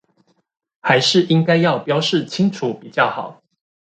[0.79, 3.43] 還是應該要標示清楚比較好